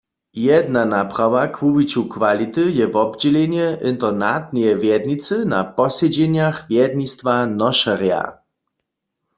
Jedna 0.45 0.81
naprawa 0.93 1.41
k 1.55 1.57
wuwiću 1.63 2.01
kwality 2.13 2.65
je 2.77 2.85
wobdźělenje 2.95 3.67
internatneje 3.91 4.71
wjednicy 4.83 5.35
na 5.53 5.59
posedźenjach 5.77 6.57
wjednistwa 6.69 7.35
nošerja. 7.59 8.21